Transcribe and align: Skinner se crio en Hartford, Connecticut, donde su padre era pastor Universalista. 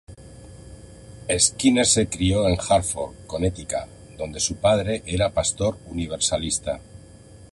Skinner 1.37 1.83
se 1.85 2.07
crio 2.07 2.47
en 2.47 2.57
Hartford, 2.59 3.13
Connecticut, 3.27 3.85
donde 4.17 4.39
su 4.39 4.55
padre 4.55 5.03
era 5.05 5.29
pastor 5.31 5.77
Universalista. 5.85 6.81